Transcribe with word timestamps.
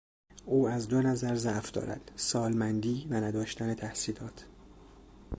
او 0.45 0.67
از 0.69 0.87
دو 0.87 1.01
نظر 1.01 1.35
ضعف 1.35 1.71
دارد: 1.71 2.11
سالمندی 2.15 3.07
و 3.09 3.13
نداشتن 3.13 3.73
تحصیلات. 3.73 4.45